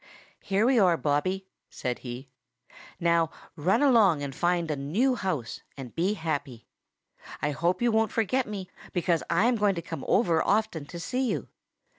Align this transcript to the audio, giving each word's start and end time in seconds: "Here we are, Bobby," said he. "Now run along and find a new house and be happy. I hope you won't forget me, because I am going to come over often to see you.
"Here 0.39 0.65
we 0.65 0.79
are, 0.79 0.97
Bobby," 0.97 1.45
said 1.69 1.99
he. 1.99 2.31
"Now 2.99 3.29
run 3.55 3.83
along 3.83 4.23
and 4.23 4.33
find 4.33 4.71
a 4.71 4.75
new 4.75 5.13
house 5.13 5.61
and 5.77 5.93
be 5.93 6.15
happy. 6.15 6.65
I 7.39 7.51
hope 7.51 7.83
you 7.83 7.91
won't 7.91 8.11
forget 8.11 8.47
me, 8.47 8.67
because 8.93 9.21
I 9.29 9.45
am 9.45 9.57
going 9.57 9.75
to 9.75 9.81
come 9.83 10.03
over 10.07 10.41
often 10.41 10.85
to 10.87 10.99
see 10.99 11.29
you. 11.29 11.49